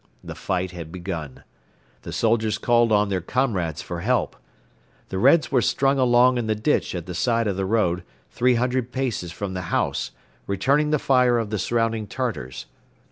[0.23, 1.43] The fight had begun.
[2.01, 4.35] The soldiers called on their comrades for help.
[5.09, 8.01] The Reds were strung along in the ditch at the side of the road,
[8.31, 10.09] three hundred paces from the house,
[10.47, 12.65] returning the fire of the surrounding Tartars.